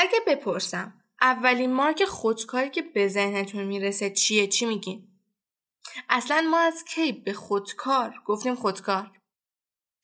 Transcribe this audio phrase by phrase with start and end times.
[0.00, 5.08] اگه بپرسم اولین مارک خودکاری که به ذهنتون می‌رسه چیه چی میگین؟
[6.08, 9.10] اصلا ما از کی به خودکار گفتیم خودکار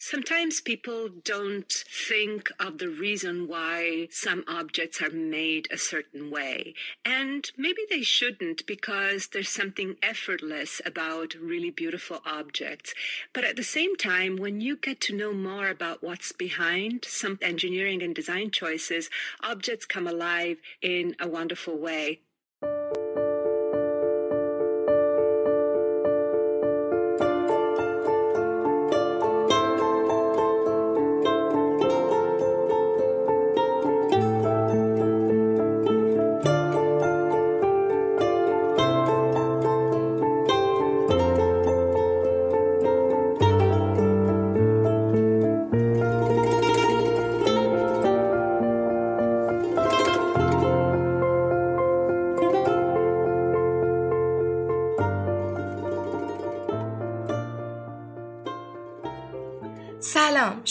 [0.07, 6.75] Sometimes people don't think of the reason why some objects are made a certain way.
[7.07, 12.93] And maybe they shouldn't because there's something effortless about really beautiful objects.
[13.33, 17.39] But at the same time, when you get to know more about what's behind some
[17.41, 19.09] engineering and design choices,
[19.41, 22.21] objects come alive in a wonderful way.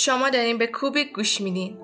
[0.06, 1.78] شما دارین به کوبیک گوش میدین.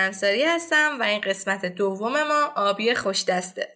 [0.00, 3.68] انصاری هستم و این قسمت دوم ما آبی خوش دسته.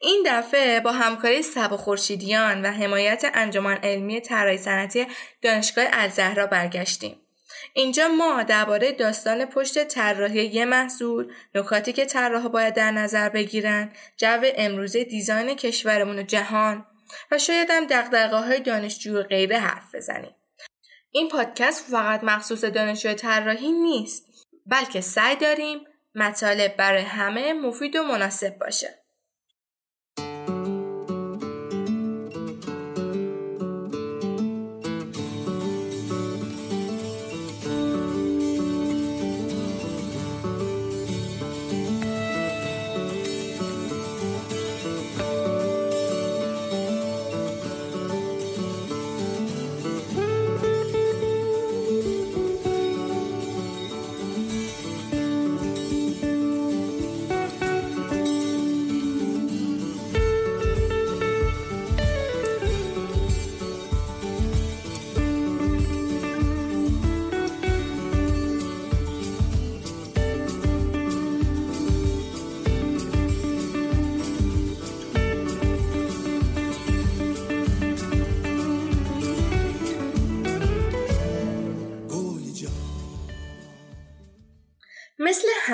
[0.00, 5.06] این دفعه با همکاری سب خورشیدیان و حمایت انجمن علمی طراحی صنعتی
[5.42, 7.20] دانشگاه الزهرا برگشتیم.
[7.74, 13.92] اینجا ما درباره داستان پشت طراحی یه محصول، نکاتی که طراحا باید در نظر بگیرن،
[14.16, 16.86] جو امروزه دیزاین کشورمون و جهان
[17.30, 20.34] و شاید هم دقدقه های دانشجو و غیره حرف بزنیم.
[21.10, 24.27] این پادکست فقط مخصوص دانشجو طراحی نیست.
[24.68, 25.78] بلکه سعی داریم
[26.14, 29.07] مطالب برای همه مفید و مناسب باشه.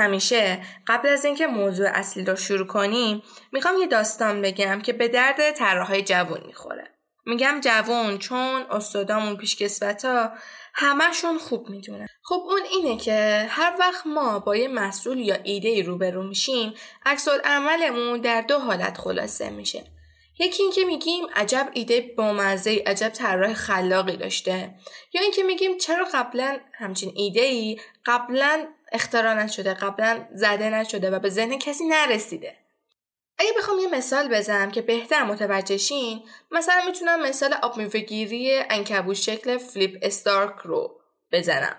[0.05, 0.63] همیشه.
[0.87, 3.23] قبل از اینکه موضوع اصلی رو شروع کنیم
[3.53, 6.85] می‌خوام یه داستان بگم که به درد طراحهای جوون می‌خوره.
[7.27, 10.33] میگم جوون چون استادامون پیشکسوتا
[10.75, 12.07] همهشون خوب می‌دونن.
[12.23, 16.75] خب اون اینه که هر وقت ما با یه مسئول یا ایده روبرو میشیم
[17.07, 19.85] عکس عملمون در دو حالت خلاصه میشه.
[20.39, 24.75] یکی اینکه میگیم عجب ایده بامزه عجب طراح خلاقی داشته.
[25.13, 31.19] یا اینکه میگیم چرا قبلا همچین ایده ای قبلا اختراع نشده قبلا زده نشده و
[31.19, 32.57] به ذهن کسی نرسیده.
[33.39, 39.17] اگه بخوام یه مثال بزنم که بهتر متوجه شین مثلا می‌تونم مثال آب میوهگیری انکبوت
[39.17, 41.01] شکل فلیپ استارک رو
[41.33, 41.77] بزنم.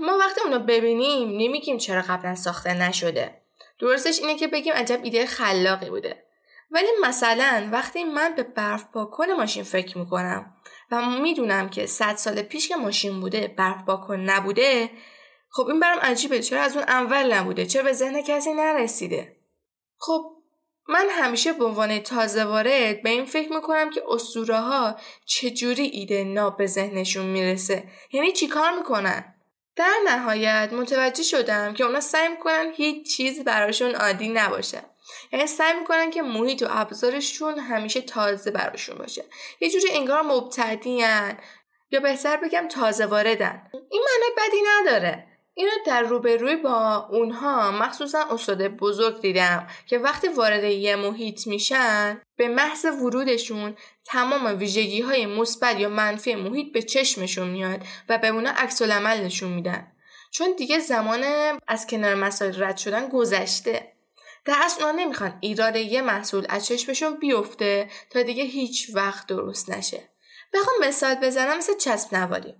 [0.00, 3.40] ما وقتی اونو ببینیم نمیگیم چرا قبلا ساخته نشده.
[3.78, 6.24] درستش اینه که بگیم عجب ایده خلاقی بوده.
[6.70, 10.56] ولی مثلا وقتی من به برف پاکن ماشین فکر می‌کنم
[10.90, 14.90] و می‌دونم که صد سال پیش که ماشین بوده برف پاکن نبوده
[15.56, 16.40] خب این برام عجیبه.
[16.40, 19.36] چرا از اون اول نبوده؟ چرا به ذهن کسی نرسیده؟
[19.98, 20.32] خب
[20.88, 24.96] من همیشه به عنوان تازه وارد به این فکر می‌کنم که اسطوره ها
[25.26, 27.84] چجوری ایده ناب به ذهنشون می‌رسه.
[28.12, 29.34] یعنی چیکار می‌کنن؟
[29.76, 34.82] در نهایت متوجه شدم که اونا سعی می‌کنن هیچ چیز براشون عادی نباشه.
[35.32, 39.24] یعنی سعی می‌کنن که محیط و ابزارشون همیشه تازه براشون باشه.
[39.60, 41.38] یه جوری انگار مبتدیان.
[41.90, 43.70] یا بهتر بگم تازه واردن.
[43.90, 45.33] این معنی بدی نداره.
[45.56, 52.20] اینو در روبروی با اونها مخصوصا استاد بزرگ دیدم که وقتی وارد یه محیط میشن
[52.36, 58.28] به محض ورودشون تمام ویژگی های مثبت یا منفی محیط به چشمشون میاد و به
[58.28, 59.92] اونا عکس نشون میدن.
[60.30, 61.24] چون دیگه زمان
[61.68, 63.92] از کنار مسائل رد شدن گذشته.
[64.44, 69.70] در اصل اونا نمی‌خوان ایراد یه محصول از چشمشون بیفته تا دیگه هیچ وقت درست
[69.70, 70.08] نشه.
[70.54, 72.54] بخوام مثال بزنم مثل چسب نواری.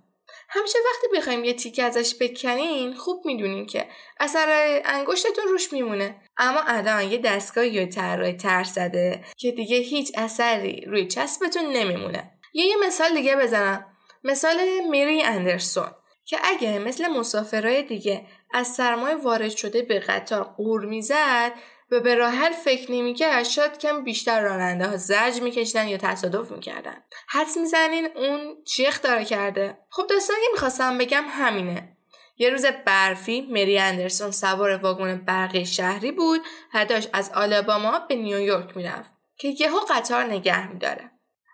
[0.49, 3.87] همیشه وقتی بخوایم یه تیکه ازش بکنین خوب می‌دونین که
[4.19, 6.15] اثر انگشتتون روش میمونه.
[6.37, 12.31] اما الان یه دستگاه یا طراحی تر زده که دیگه هیچ اثری روی چسبتون نمیمونه.
[12.53, 13.85] یه یه مثال دیگه بزنم.
[14.23, 14.57] مثال
[14.89, 15.91] میری اندرسون
[16.25, 21.51] که اگه مثل مسافرهای دیگه از سرمایه وارد شده به قطار قور می‌زد
[21.91, 26.51] و به راه حل فکر نمی‌کرد شاید کم بیشتر راننده ها زرج میکشیدن یا تصادف
[26.51, 27.03] می‌کردن.
[27.27, 31.97] حدس می‌زنین اون چی اختراع کرده؟ خب داستانی که می‌خواستم بگم همینه.
[32.37, 36.41] یه روز برفی مری اندرسون سوار واگن برقی شهری بود
[36.73, 41.11] و داشت از آلاباما به نیویورک می‌رفت که یهو قطار نگه میداره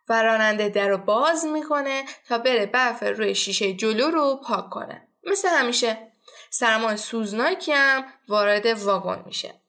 [0.09, 5.07] و راننده در رو باز می‌کنه تا بره برف روی شیشه جلو رو پاک کنه.
[5.23, 6.11] مثل همیشه.
[6.49, 9.60] سرمای سوزناکی هم وارد واگن میشه.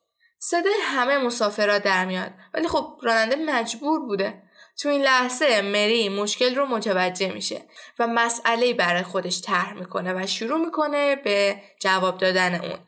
[0.44, 2.32] صدای همه مسافرها در میاد.
[2.54, 4.42] ولی خب راننده مجبور بوده.
[4.80, 7.62] تو این لحظه مری مشکل رو متوجه میشه
[7.98, 12.78] و مسئله برای خودش طرح می‌کنه و شروع می‌کنه به جواب دادن اون.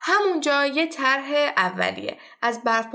[0.00, 2.18] همونجا یه طرح اولیه.
[2.42, 2.86] از برف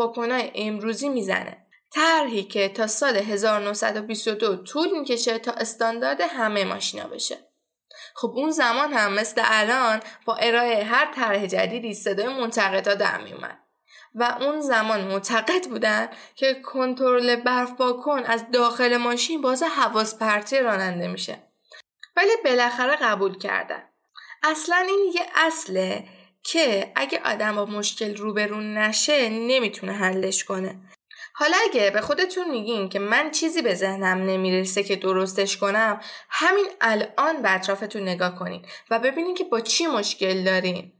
[0.56, 1.58] امروزی می‌زنه.
[1.92, 7.38] طرحی که تا سال 1922 طول می‌کشه تا استاندارد همه ماشینا بشه.
[8.16, 13.69] خب اون زمان هم مثل الان با ارائه هر طرح جدیدی صدای منتقدا در میومد
[14.16, 17.74] و اون زمان معتقد بودن که کنترل برف
[18.04, 21.44] کن از داخل ماشین باز حواس پرتی راننده میشه.
[22.16, 23.84] ولی بالاخره قبول کردن.
[24.44, 26.04] اصلا این یه اصله
[26.44, 30.80] که اگه آدم با مشکل روبرو نشه نمی‌تونه حلش کنه.
[31.34, 36.66] حالا اگه به خودتون میگین که من چیزی به ذهنم نمی‌رسه که درستش کنم همین
[36.82, 40.94] الان به اطرافتون نگاه کنین و ببینین که با چی مشکل دارین.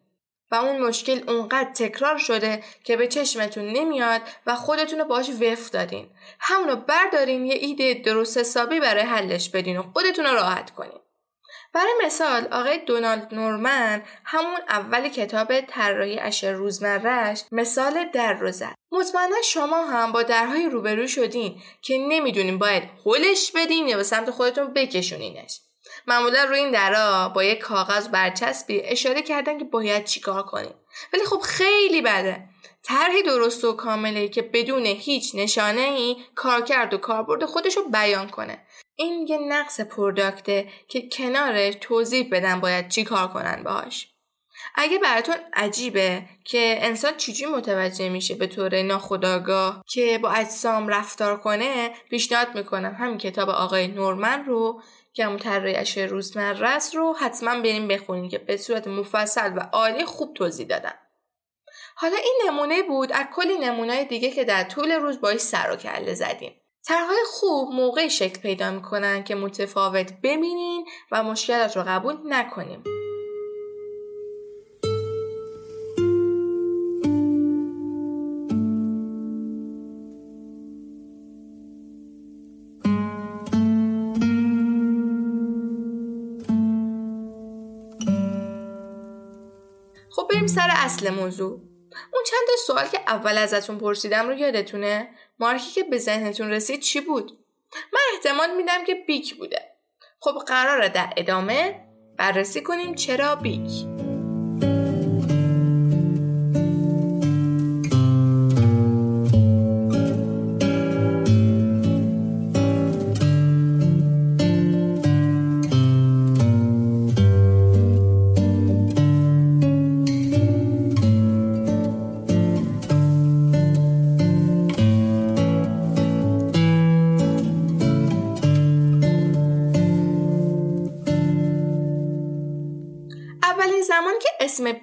[0.52, 5.70] و اون مشکل اونقدر تکرار شده که به چشمتون نمیاد و خودتون رو باش وف
[5.70, 6.10] دادین
[6.40, 11.00] همونو بردارین یه ایده درست حسابی برای حلش بدین و خودتون رو راحت کنین.
[11.74, 18.76] برای مثال آقای دونالد نورمن همون اول کتاب طراحی اشر روزمرهش مثال در رو زد.
[18.92, 24.32] مطمئنا شما هم با درهای روبرو شدین که نمی‌دونین باید هلش بدین یا به سمت
[24.32, 25.62] خودتون بکشونینش.
[26.08, 30.74] معمولا روی این درا با یک کاغذ برچسبی اشاره کردن که باید چیکار کنیم.
[31.14, 32.50] ولی خب خیلی بده.
[32.84, 38.30] طرحی درست و کامله که بدون هیچ نشانه ای کارکرد و کاربرد خودش رو بیان
[38.30, 38.66] کنه.
[38.96, 44.08] این یه نقص پرداکته که کنارش توضیح بدن باید چی کار کنن باهاش.
[44.76, 51.38] اگه براتون عجیبه که انسان چجوری متوجه میشه به طور ناخداگاه که با اجسام رفتار
[51.38, 54.82] کنه پیشنهاد می‌کنم همین کتاب آقای نورمن رو
[55.14, 60.34] که همون طراحی روزمره رو حتما بریم بخونید که به صورت مفصل و عالی خوب
[60.34, 60.94] توضیح دادن.
[61.96, 65.76] حالا این نمونه بود از کلی نمونه دیگه که در طول روز باش سر و
[65.76, 66.62] کله زدیم.
[66.88, 72.84] طرحهای خوب موقعی شکل پیدا می‌کنن که متفاوت ببینین و مشکلات رو قبول نکنیم.
[90.70, 91.52] سر اصل موضوع.
[92.14, 95.10] اون چند سوال که اول ازتون پرسیدم رو یادتونه؟
[95.40, 97.38] مارکی که به ذهنتون رسید چی بود؟
[97.94, 99.62] من احتمال میدم که بیک بوده.
[100.20, 101.86] خب قراره در ادامه
[102.18, 103.89] بررسی کنیم چرا بیک.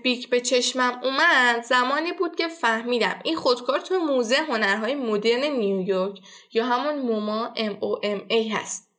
[0.07, 6.21] بیک به چشمم اومد زمانی بود که فهمیدم این خودکار تو موزه هنرهای مدرن نیویورک
[6.53, 8.91] یا همون موما ام او ام ای هست.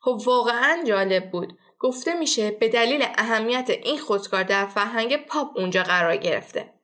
[0.00, 1.58] خب واقعا جالب بود.
[1.78, 6.74] گفته میشه به دلیل اهمیت این خودکار در فرهنگ پاپ اونجا قرار گرفته.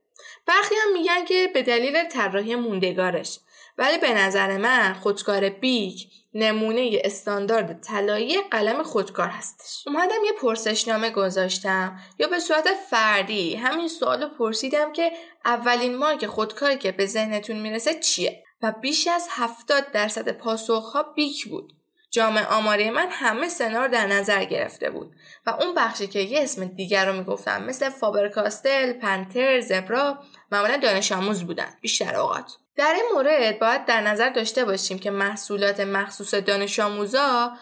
[0.47, 3.38] برخی هم میگن که به دلیل طراحی موندگارش.
[3.78, 9.84] ولی به نظر من خودکار بیک نمونه استاندارد طلایی قلم خودکار هستش.
[9.86, 11.98] اومدم یه پرسشنامه گذاشتم.
[12.18, 13.54] یا به صورت فردی.
[13.54, 15.12] همین سوال پرسیدم که
[15.44, 21.48] اولین مارک خودکاری که به ذهنتون می‌رسه چیه؟ و بیش از 70 درصد پاسخها بیک
[21.48, 21.72] بود.
[22.10, 25.12] جامعه آماری من همه سنار در نظر گرفته بود.
[25.46, 30.18] و اون بخشی که یه اسم دیگر رو می‌گفتم مثل فابرکاستل، پنتر، زبرا
[30.52, 31.68] معمولا دانش آموز بودن.
[31.80, 32.52] بیشتر اوقات.
[32.76, 37.52] در این مورد باید در نظر داشته باشیم که محصولات مخصوص دانش آموزا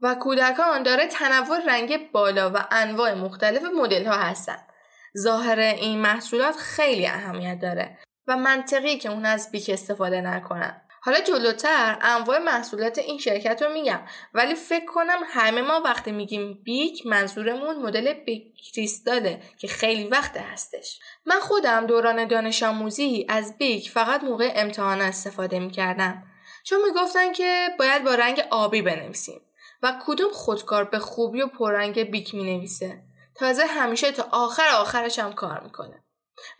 [0.00, 4.58] و کودکان داره تنوع رنگ بالا و انواع مختلف مدل ها هستن.
[5.18, 10.80] ظاهر این محصولات خیلی اهمیت داره و منطقی که اون از بیک استفاده نکنن.
[11.04, 14.00] حالا جلوتر انواع محصولات این شرکت رو میگم
[14.34, 20.36] ولی فکر کنم همه ما وقتی میگیم بیک منظورمون مدل بیک کریستاله که خیلی وقت
[20.36, 21.00] هستش.
[21.26, 26.22] من خودم دوران دانش آموزی از بیک فقط موقع امتحان استفاده می‌کردم.
[26.64, 29.40] چون می‌گفتن که باید با رنگ آبی بنویسیم
[29.82, 33.02] و کدوم خودکار به خوبی و پررنگ بیک می‌نویسه.
[33.34, 36.01] تازه همیشه تا آخر آخرش هم کار می‌کنه.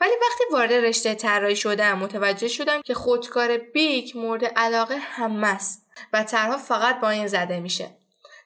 [0.00, 5.86] ولی وقتی وارد رشته طراحی شدم متوجه شدم که خودکار بیک مورد علاقه همه است
[6.12, 7.96] و طرها فقط با این زده میشه.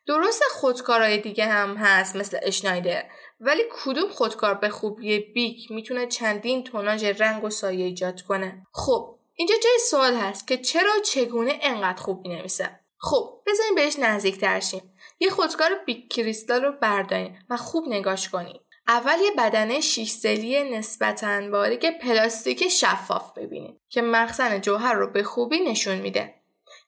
[0.07, 3.05] درست خودکارهای دیگه هم هست مثل اشنایدر.
[3.41, 9.19] ولی کدوم خودکار به خوبی بیک می‌تونه چندین توناژ رنگ و سایه ایجاد کنه؟ خب
[9.35, 14.95] اینجا جای سوال هست که چرا چگونه انقدر خوب می‌نویسه؟ خب بذاریم بهش نزدیک ترشیم
[15.21, 20.65] یه خودکار بیک کریستال رو بردارین و خوب نگاش کنید اول یه بدنه شیش سلی
[20.65, 26.35] نسبتاً باریک پلاستیک شفاف ببینید که مخزن جوهر رو به خوبی نشون میده.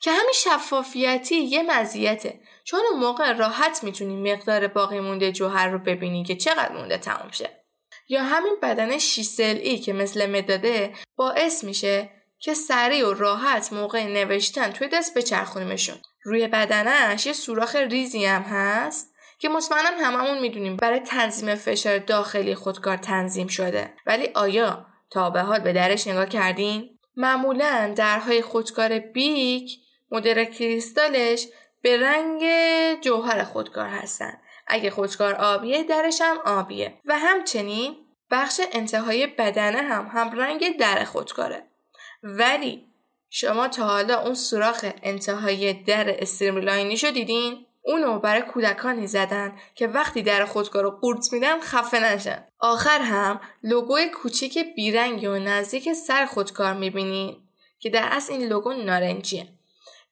[0.01, 2.41] که همین شفافیتی یه مزیته.
[2.65, 7.51] چون موقع راحت می‌تونی مقدار باقی مونده جوهر رو ببینی که چقدر مونده تمام شه.
[8.09, 14.71] یا همین بدن شیسلی که مثل مداده باعث میشه که سریع و راحت موقع نوشتن
[14.71, 15.97] توی دست بچرخونیمشون.
[16.23, 19.15] روی بدنش یه سوراخ ریزی هم هست.
[19.39, 23.95] که مطمئنا هممون می‌دونیم برای تنظیم فشار داخلی خودکار تنظیم شده.
[24.07, 29.71] ولی آیا تا به حال به درش نگاه کردین؟ معمولا درهای خودکار بیک
[30.11, 31.47] مدل کریستالش
[31.83, 32.43] به رنگ
[33.01, 34.41] جوهر خودکار هستن.
[34.67, 37.01] اگه خودکار آبیه درش هم آبیه.
[37.05, 37.97] و همچنین
[38.31, 41.63] بخش انتهای بدنه هم هم رنگ در خودکاره.
[42.23, 42.85] ولی
[43.31, 49.57] شما تا حالا اون سوراخ انتهای در streamline ی شو دیدین؟ اونو برای کودکانی زدن
[49.75, 52.45] که وقتی در خودکار رو قورت میدن خفه نشن.
[52.59, 57.37] آخر هم لوگوی کوچیک بیرنگی رو نزدیک سر خودکار می‌بینین
[57.79, 59.49] که در اصل این لوگو نارنجیه.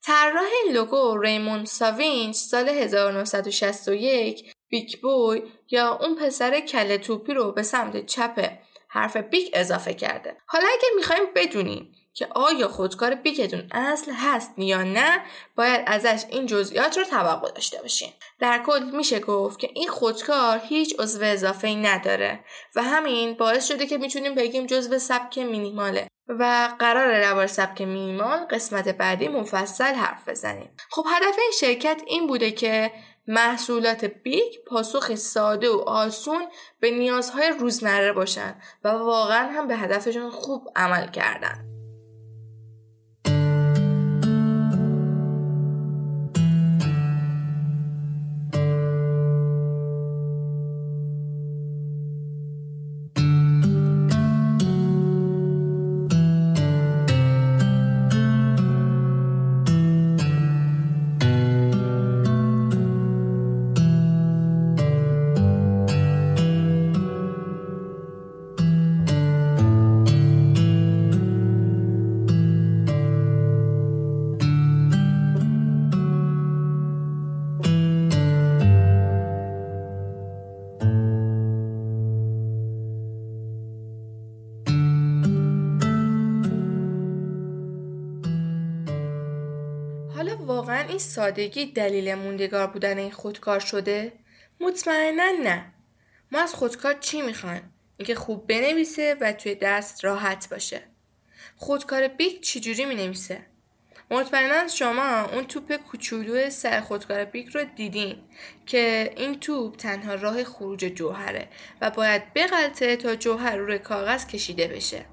[0.03, 7.53] طراح این لوگو ریمون ساوینچ سال 1961 Bic Boy یا اون پسر کله توپی رو
[7.53, 8.51] به سمت چپ
[8.89, 10.37] حرف بیک اضافه کرده.
[10.47, 15.21] حالا اگر می‌خوایم بدونیم که آیا خودکار بیکتون اصل هست یا نه
[15.57, 18.09] باید ازش این جزئیات رو توقع داشته باشین.
[18.41, 22.41] در کل میشه گفت که این خودکار هیچ عضو اضافه نداره
[22.77, 28.39] و همین باعث شده که می‌تونیم بگیم جزو سبک مینیماله و قرار روار سبک مینیمال
[28.51, 30.71] قسمت بعدی مفصل حرف بزنیم.
[30.91, 32.93] خب هدف این شرکت این بوده که
[33.29, 36.47] محصولات بیگ پاسخ ساده و آسون
[36.81, 41.76] به نیازهای روزمره باشن و واقعا هم به هدفشون خوب عمل کردن.
[90.97, 94.13] این سادگی دلیل موندگار بودن این خودکار شده؟
[94.61, 95.73] مطمئنا نه.
[96.33, 100.83] ما از خودکار چی می‌خوایم؟ اینکه خوب بنویسه و توی دست راحت باشه.
[101.57, 103.47] خودکار بیک چجوری می نویسه؟
[104.11, 108.17] مطمئنا شما اون توپ کوچولو سر خودکار بیک رو دیدین
[108.67, 111.49] که این توپ تنها راه خروج جوهره
[111.81, 115.05] و باید بغلطه تا جوهر روی کاغذ کشیده بشه.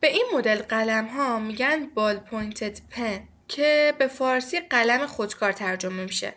[0.00, 6.04] به این مدل قلم ها میگن بال پوینتد پن که به فارسی قلم خودکار ترجمه
[6.04, 6.34] میشه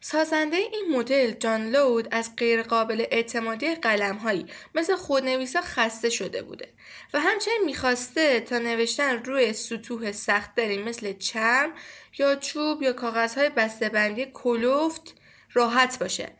[0.00, 6.68] سازنده این مدل جان لود از غیرقابل اعتمادی قلمهایی مثل خودنویسا خسته شده بوده
[7.14, 11.72] و همچنین می‌خواسته تا نوشتن روی سطوح سختتری مثل چرم
[12.18, 15.14] یا چوب یا کاغذهای بسته‌بندی کلوفت
[15.52, 16.32] راحت باشه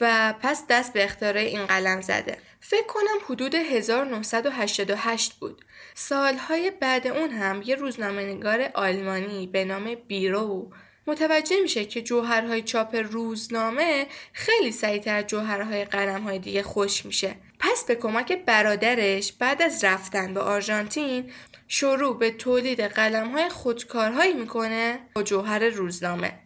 [0.00, 2.38] و پس دست به اختراع این قلم زده.
[2.68, 5.64] فکر کنم حدود 1988 بود.
[5.94, 10.72] سالهای بعد اون هم یه روزنامه‌نگار آلمانی به نام بیرو
[11.06, 17.36] متوجه میشه که جوهرهای چاپ روزنامه خیلی سریعتر جوهرهای قلمهای دیگه خوش میشه.
[17.58, 21.32] پس به کمک برادرش بعد از رفتن به آرژانتین
[21.68, 26.38] شروع به تولید قلمهای خودکارهایی می‌کنه با جوهر روزنامه.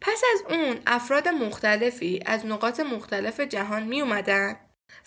[0.00, 4.56] پس از اون افراد مختلفی از نقاط مختلف جهان می اومدن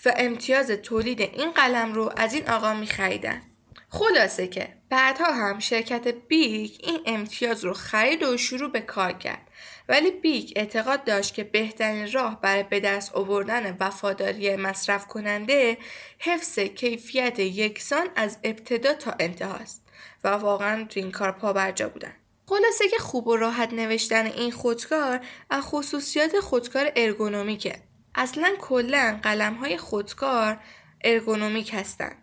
[0.05, 3.41] و امتیاز تولید این قلم رو از این آقا می خریدن.
[3.89, 9.48] خلاصه که بعدها هم شرکت بیک این امتیاز رو خرید و شروع به کار کرد.
[9.89, 15.77] ولی بیک اعتقاد داشت که بهترین راه برای به دست آوردن وفاداری مصرف کننده
[16.19, 19.86] حفظ کیفیت یکسان از ابتدا تا انتهاست
[20.24, 22.13] و واقعا تو این کار پا برجا بودن.
[22.45, 25.19] خلاصه که خوب و راحت نوشتن این خودکار
[25.50, 27.88] از خصوصیات خودکار ارگونومیکه.
[28.19, 30.57] اصلا کلا قلم های خودکار
[31.03, 32.15] ارگونومیک هستند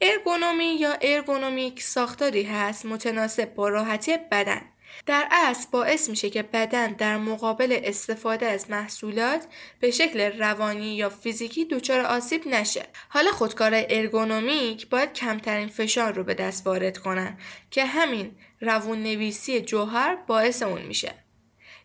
[0.00, 4.62] ارگونومی یا ارگونومیک ساختاری هست متناسب با راحتی بدن
[5.06, 9.46] در اصل باعث میشه که بدن در مقابل استفاده از محصولات
[9.80, 12.86] به شکل روانی یا فیزیکی دچار آسیب نشه.
[13.08, 17.38] حالا خودکار ارگونومیک باید کمترین فشار رو به دست وارد کنن
[17.70, 21.25] که همین روون نویسی جوهر باعث اون میشه.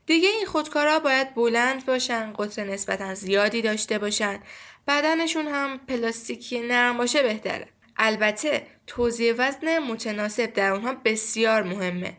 [0.05, 4.39] دیگه این خودکارا باید بلند باشن، قطر نسبتا زیادی داشته باشن،
[4.87, 7.67] بدنشون هم پلاستیکی نرم باشه بهتره.
[7.97, 12.17] البته توزیع وزن متناسب در اونها بسیار مهمه.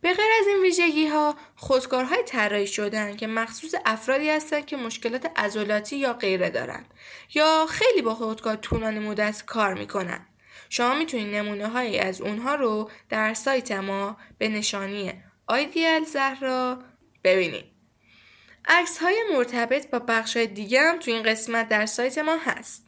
[0.00, 5.30] به غیر از این ویژگی ها خودکارهای طراحی شدن که مخصوص افرادی هستند که مشکلات
[5.36, 6.94] عضلاتی یا غیره دارند
[7.34, 10.26] یا خیلی با خودکار طولانی مدت کار می‌کنن.
[10.68, 15.12] شما می‌تونید نمونه هایی از اونها رو در سایت ما به نشانی
[16.12, 16.82] زهرا
[17.24, 17.64] ببینید
[18.64, 22.86] عکس های مرتبط با بخش های دیگه هم تو این قسمت در سایت ما هست.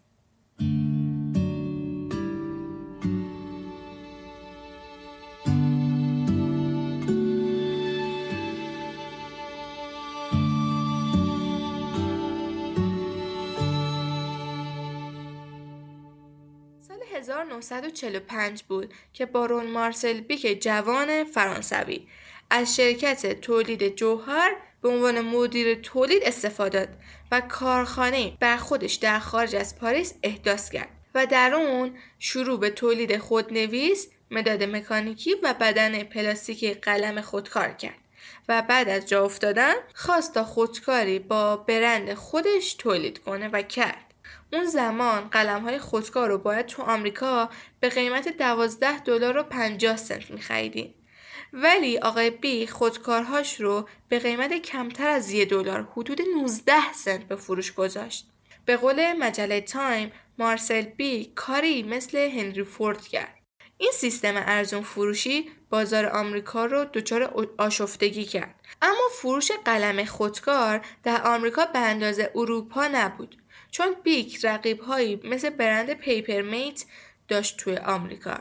[16.81, 22.07] سال 1945 بود که بارون مارسل بیک جوان فرانسوی
[22.51, 26.89] از شرکت تولید جوهر به عنوان مدیر تولید استفاده داد
[27.33, 32.71] و کارخانه بر خودش در خارج از پاریس احداث کرد و در اون شروع به
[32.71, 37.99] تولید خودنویس، مداد مکانیکی و بدن پلاستیکی قلم خودکار کرد
[38.49, 44.15] و بعد از جا افتادن خواست تا خودکاری با برند خودش تولید کنه و کرد.
[44.53, 49.97] اون زمان قلم های خودکار رو باید تو آمریکا به قیمت 12 دلار و 50
[49.97, 50.95] سنت میخریدین.
[51.59, 57.37] ولی آقای بیک خودکارهاش رو به قیمت کمتر از یه دلار حدود 19 سنت به
[57.37, 58.29] فروش گذاشت.
[58.65, 63.35] به قول مجله تایم مارسل بیک کاری مثل هنری فورد کرد.
[63.79, 68.55] این سیستم ارزون فروشی بازار آمریکا رو دچار آشفتگی کرد.
[68.83, 73.37] اما فروش قلم خودکار در آمریکا به اندازه اروپا نبود.
[73.71, 76.85] چون بیک رقیب هایی مثل برند پیپر میت
[77.29, 78.41] داشت توی آمریکا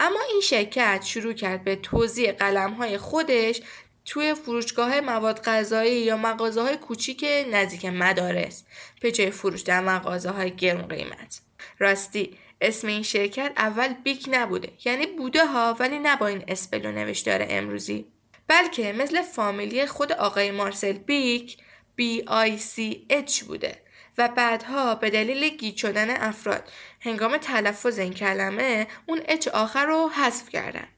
[0.00, 3.60] اما این شرکت شروع کرد به توزیع قلم های خودش
[4.04, 8.64] توی فروشگاه مواد غذایی یا مغازه های کوچیک نزدیک مدارس
[9.00, 11.40] به جای فروش در مغازه های گرم قیمت.
[11.78, 16.86] راستی اسم این شرکت اول بیک نبوده یعنی بوده ها ولی نه با این اسپل
[16.86, 18.06] نوشتار امروزی.
[18.48, 21.56] بلکه مثل فامیلی خود آقای مارسل بیک
[21.96, 23.78] B I C H بوده
[24.18, 30.08] و بعدها به دلیل گیج شدن افراد هنگام تلفظ این کلمه اون اچ آخر رو
[30.08, 30.88] حذف کردن.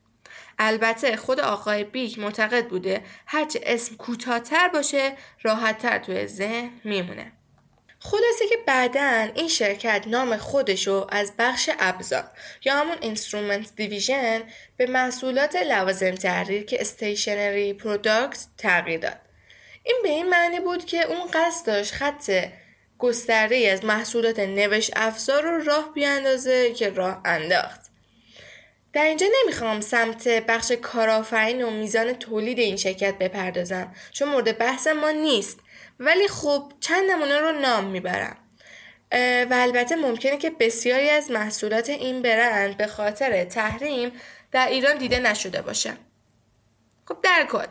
[0.58, 7.32] البته خود آقای بیک معتقد بوده هرچه اسم کوتاهتر باشه راحتتر توی ذهن میمونه.
[7.98, 12.24] خلاصه که بعدا این شرکت نام خودشو از بخش ابزار
[12.64, 14.42] یا همون Instrument Division
[14.76, 19.18] به محصولات لوازم تحریر که Stationery Product تغییر داد.
[19.84, 22.30] این به این معنی بود که اون قصد داشت خط
[23.02, 27.80] گسترده ای از محصولات نوشت افزار رو راه بیاندازه که راه انداخت.
[28.92, 34.86] در اینجا نمی‌خوام سمت بخش کارآفرین و میزان تولید این شرکت بپردازم چون مورد بحث
[34.86, 35.60] ما نیست
[36.00, 38.36] ولی خب چند نمونه رو نام می‌برم
[39.50, 44.12] و البته ممکنه که بسیاری از محصولات این برند به خاطر تحریم
[44.52, 45.92] در ایران دیده نشده باشه
[47.08, 47.66] خب در کل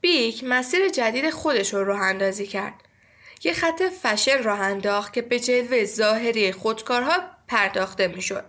[0.00, 2.81] بیک مسیر جدید خودش رو راه اندازی کرد.
[3.44, 8.44] یه خط فشن راه انداخت که به جلوه ظاهری خودکارها پرداخته می‌شد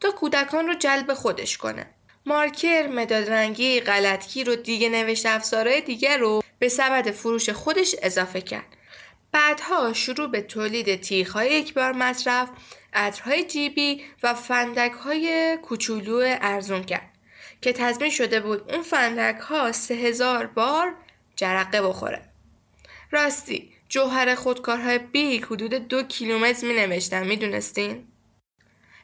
[0.00, 1.86] تا کودکان رو جلب خودش کنه.
[2.26, 8.40] مارکر، مداد رنگی، غلطگیر و دیگه نوشت افزارهای دیگر رو به سبد فروش خودش اضافه
[8.40, 8.76] کرد.
[9.32, 12.48] بعدها شروع به تولید تیغهای یک بار مصرف،
[12.92, 17.10] عطرهای جیبی و فندکهای کوچولو ارزون کرد
[17.60, 20.94] که تضمین شده بود اون فندک ها سه هزار بار
[21.36, 22.22] جرقه بخوره.
[23.10, 28.08] راستی جوهر خودکارهای بیک حدود دو کیلومتر می نوشتن می دونستین؟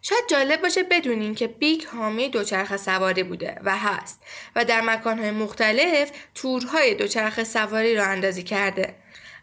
[0.02, 4.22] شاید جالب باشه بدونین که بیک حامی دوچرخه سواری بوده و هست
[4.56, 8.94] و در مکانهای مختلف تورهای دوچرخه سواری راه اندازی کرده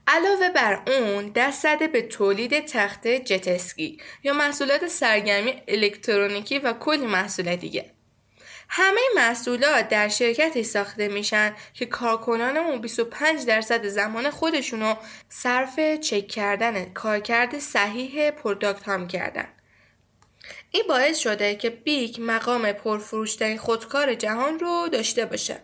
[0.08, 7.06] علاوه بر اون دست زده به تولید تخته جتسکی یا محصولات سرگرمی الکترونیکی و کلی
[7.06, 7.92] محصول دیگه
[8.74, 14.96] همه محصولات در شرکتی ساخته میشن که کارکنانمون 25 درصد زمان خودشونو
[15.30, 19.48] صرف چک کردن کارکرد صحیح پروداکت هم کردن.
[20.72, 25.62] این باعث شده که بیک مقام پرفروشترین خودکار جهان رو داشته باشه.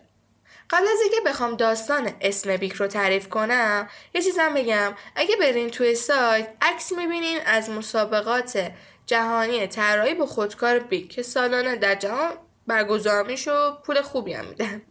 [0.70, 5.70] قبل از اینکه بخوام داستان اسم بیک رو تعریف کنم یه چیزم بگم اگه برین
[5.70, 8.72] توی سایت عکس می‌بینین از مسابقات
[9.06, 14.46] جهانی طراحی با خودکار بیک که سالانه در جهان برگزار میشه و پول خوبی هم
[14.46, 14.82] میدن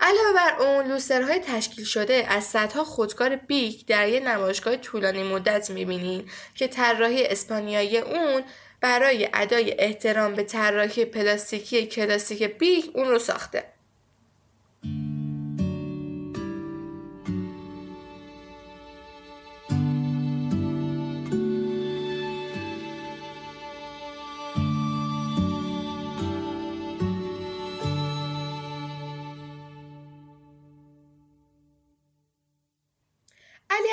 [0.00, 5.70] علاوه بر اون لوسترهای تشکیل شده از صدها خودکار بیک در یه نمایشگاه طولانی مدت
[5.70, 8.42] می‌بینین که طراحی اسپانیایی اون
[8.80, 13.64] برای ادای احترام به طراحی پلاستیکی کلاسیک بیک اون رو ساخته.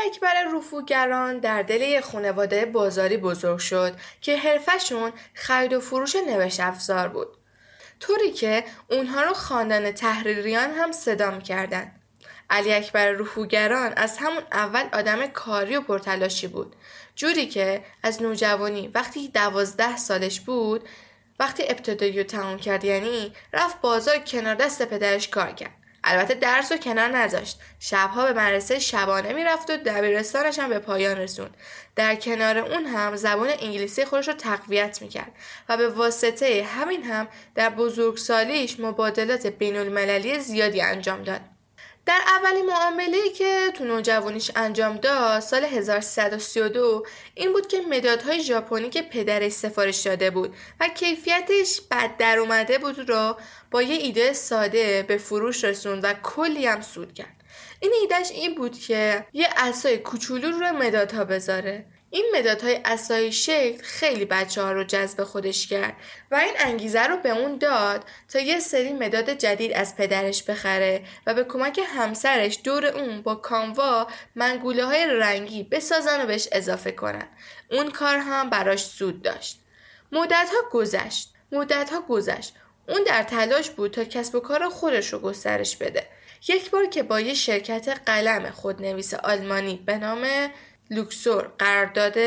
[0.06, 6.60] اکبر رفوگران در دل یک خانواده بازاری بزرگ شد که حرفشون خرید و فروش نوشت
[6.60, 7.38] افزار بود.
[8.00, 11.92] طوری که اونها رو خاندان تحریریان هم صدا می‌کردن.
[12.50, 16.76] علی اکبر رفوگران از همون اول آدم کاری و پرتلاشی بود.
[17.16, 20.90] جوری که از نوجوانی وقتی دوازده سالش بود
[21.40, 25.74] وقتی ابتدایی رو تمام کرد یعنی رفت بازار کنار دست پدرش کار کرد.
[26.04, 27.60] البته درس و کنار نذاشت.
[27.80, 31.58] شبها به مدرسه شبانه می‌رفت و دبیرستانش هم به پایان رسوند.
[31.96, 35.32] در کنار اون هم زبان انگلیسی خودش رو تقویت می‌کرد
[35.70, 41.42] و به واسطه همین هم در بزرگسالیش مبادلات بین المللی زیادی انجام داد.
[42.08, 48.90] در اولین معامله که تو نوجوانیش انجام داد سال 1332 این بود که مدادهای ژاپنی
[48.90, 53.38] که پدرش سفارش داده بود و کیفیتش بد در اومده بود را
[53.72, 57.44] با یه ایده ساده به فروش رسوند و کلی هم سود کرد.
[57.80, 61.86] این ایدهش این بود که یه اسای کوچولو رو مدادها بذاره.
[62.10, 65.94] این مدادهای اسایی شکل خیلی بچه ها رو جذب خودش کرد
[66.32, 71.04] و این انگیزه رو به اون داد تا یه سری مداد جدید از پدرش بخره
[71.28, 76.92] و به کمک همسرش دور اون با کانوا منگوله های رنگی بسازن و بهش اضافه
[76.92, 77.28] کنن.
[77.72, 79.60] اون کار هم براش سود داشت.
[80.12, 81.34] مدت ها گذشت.
[81.52, 82.54] مدت ها گذشت.
[82.88, 86.08] اون در تلاش بود تا کسب و کار خودش رو گسترش بده.
[86.48, 90.28] یک بار که با یه شرکت قلم خودنویس آلمانی به نام
[90.90, 92.18] لوکسور قرارداد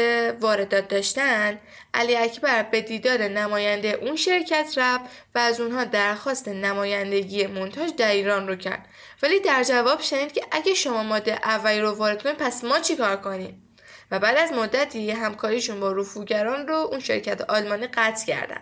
[0.40, 1.58] واردات داشتن
[1.94, 8.10] علی اکبر به دیدار نماینده اون شرکت رفت و از اونها درخواست نمایندگی مونتاژ در
[8.10, 8.86] ایران رو کرد.
[9.22, 12.96] ولی در جواب شنید که اگه شما ماده اولی رو وارد کنید پس ما چی
[12.96, 13.62] کار کنیم؟
[14.10, 18.60] و بعد از مدتی همکاریشون با رفوگران رو اون شرکت آلمانی قطع کردن.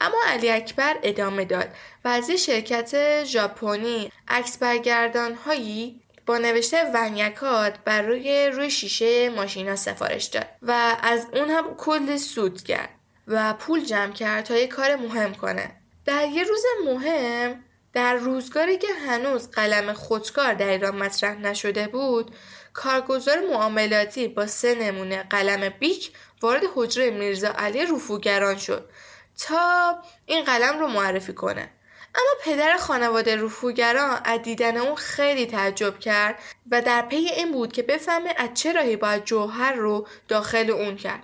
[0.00, 1.68] اما علی اکبر ادامه داد
[2.04, 6.00] و از شرکت ژاپنی عکس برگردان هایی
[6.38, 12.62] نوشته ونیکات بر روی روی شیشه ماشینا سفارش داد و از اون هم کل سود
[12.62, 12.90] کرد
[13.28, 15.76] و پول جمع کرد تا یه کار مهم کنه.
[16.04, 22.34] در یه روز مهم در روزگاری که هنوز قلم خودکار در ایران مطرح نشده بود
[22.72, 26.12] کارگزار معاملاتی با سه نمونه قلم بیک
[26.42, 28.90] وارد حجره میرزا علی رفوگران شد
[29.38, 31.70] تا این قلم رو معرفی کنه.
[32.14, 36.38] اما پدر خانواده رفوگران از دیدن اون خیلی تعجب کرد
[36.70, 40.96] و در پی این بود که بفهمه از چه راهی باید جوهر رو داخل اون
[40.96, 41.22] کرد.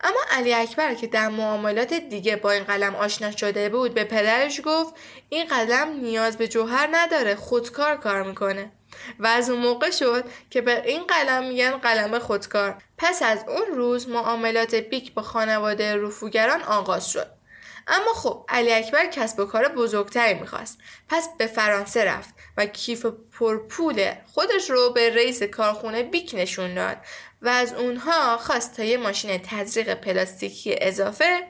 [0.00, 4.60] اما علی اکبر که در معاملات دیگه با این قلم آشنا شده بود به پدرش
[4.64, 4.94] گفت
[5.28, 8.72] این قلم نیاز به جوهر نداره خودکار کار می‌کنه.
[9.18, 12.82] و از اون موقع شد که به این قلم میگن قلم خودکار.
[12.98, 17.39] پس از اون روز معاملات بیک با خانواده رفوگران آغاز شد.
[17.88, 20.78] اما خب علی اکبر کسب و کار بزرگتری می‌خواست.
[21.08, 23.06] پس به فرانسه رفت و کیف
[23.38, 26.96] پرپول خودش رو به رئیس کارخونه بیک نشون داد
[27.42, 31.40] و از اونها خواست تا یه ماشین تزریق پلاستیکی اضافه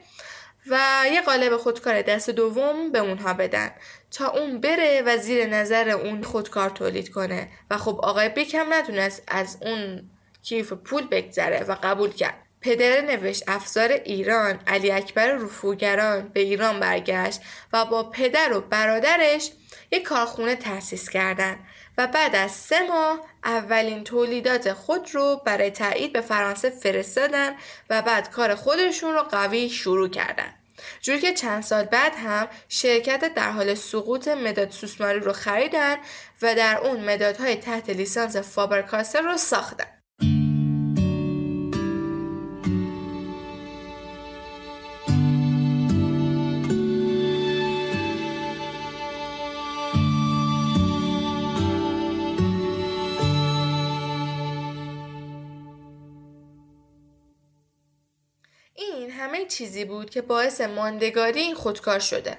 [0.67, 3.71] و یه قالب خودکار دست دوم به اونها بدن
[4.11, 7.49] تا اون بره و زیر نظر اون خودکار تولید کنه.
[7.71, 10.09] و خب آقای بیک هم نتونست از اون
[10.43, 12.40] کیف پول بگذره و قبول کرد.
[12.61, 17.41] پدر نوشت افزار ایران علی اکبر رفوگران به ایران برگشت
[17.73, 19.51] و با پدر و برادرش
[19.91, 21.59] یک کارخونه تأسیس کردند
[21.97, 27.55] و بعد از سه ماه اولین تولیدات خود رو برای تایید به فرانسه فرستادن
[27.89, 30.53] و بعد کار خودشون رو قوی شروع کردن.
[31.01, 35.97] جوری که چند سال بعد هم شرکت در حال سقوط مداد سوسماری رو خریدن
[36.41, 40.00] و در اون مدادهای تحت لیسانس فابرکاسه رو ساختن.
[59.51, 62.37] چیزی بود که باعث ماندگاری این خودکار شده.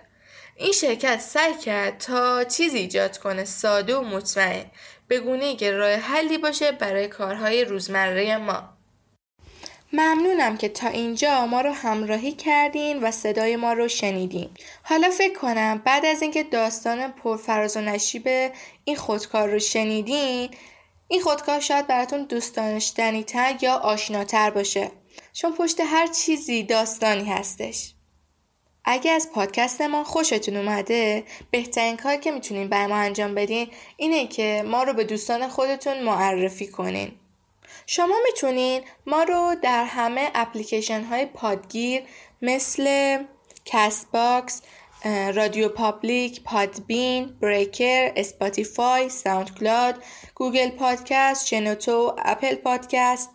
[0.57, 4.65] این شرکت سعی کرد تا چیزی ایجاد کنه ساده و مطمئن
[5.09, 8.69] به گونه که راه حلی باشه برای کارهای روزمره ما.
[9.93, 14.51] ممنونم که تا اینجا ما رو همراهی کردین و صدای ما رو شنیدین.
[14.83, 18.53] حالا فکر کنم بعد از اینکه داستان پرفراز و نشیب
[18.85, 20.51] این خودکار رو شنیدین
[21.09, 24.91] این خودکار شاید براتون دوست داشتنیتر یا آشناتر باشه.
[25.33, 27.95] چون پشت هر چیزی داستانی هستش.
[28.85, 34.27] اگه از پادکست ما خوشتون اومده بهترین کار که می‌تونین بر ما انجام بدین اینه
[34.27, 37.13] که ما رو به دوستان خودتون معرفی کنین.
[37.87, 42.03] شما می‌تونین ما رو در همه اپلیکیشن های پادگیر
[42.43, 43.19] مثل
[43.65, 44.63] Castbox،
[45.35, 50.03] RadioPublic، Podbean، Breaker، Spotify، SoundCloud،
[50.35, 53.31] Google Podcast، شنوتو، Apple Podcast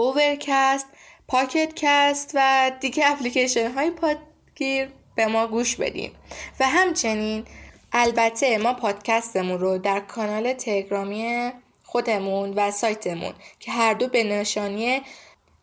[0.00, 0.86] Overcast،
[1.28, 6.10] Pocket Cast و دیگه اپلیکیشن های پادگیر به ما گوش بدین.
[6.60, 7.44] و همچنین
[7.92, 11.52] البته ما پادکستمون رو در کانال تلگرامی
[11.84, 15.02] خودمون و سایتمون که هر دو به نشانی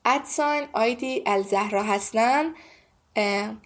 [0.06, 2.54] at sign ID الزهرا هستن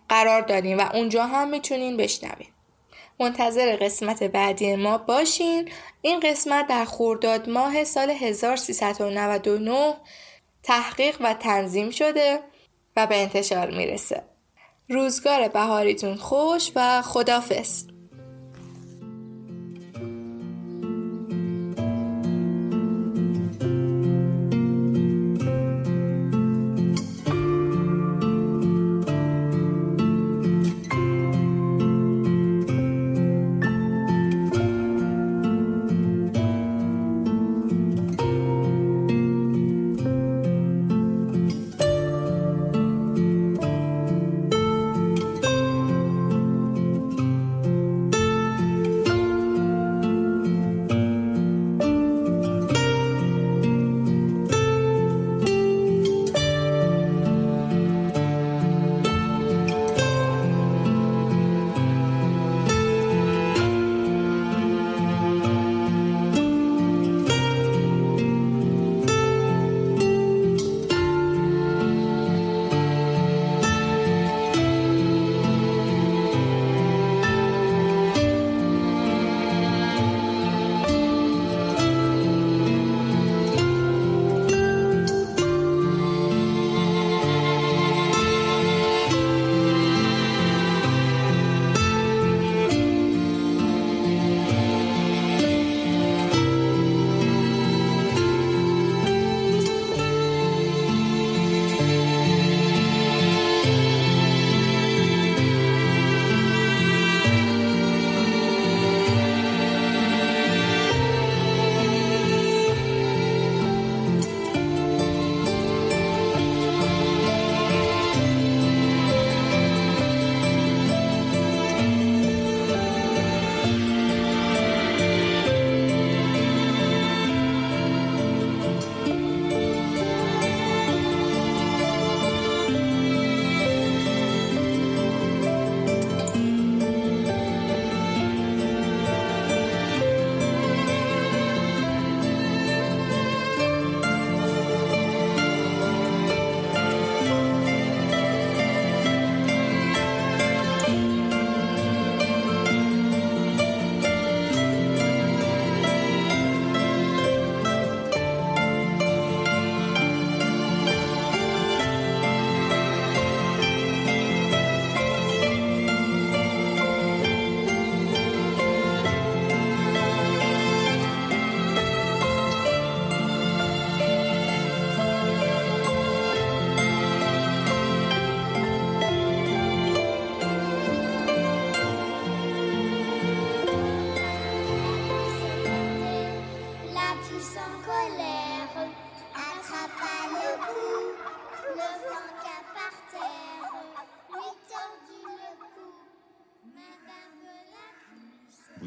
[0.09, 2.47] قرار دادیم و اونجا هم می‌تونین بشنوین.
[3.19, 5.69] منتظر قسمت بعدی ما باشین.
[6.01, 9.93] این قسمت در خورداد ماه سال 1399
[10.63, 12.39] تحقیق و تنظیم شده
[12.95, 14.23] و به انتشار می‌رسه.
[14.89, 17.83] روزگار بهاریتون خوش و خدافز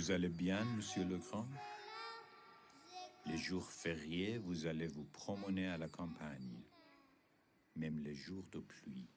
[0.05, 1.47] Vous allez bien, monsieur Legrand?
[3.25, 6.61] Les jours fériés, vous allez vous promener à la campagne,
[7.75, 9.09] même les jours de pluie.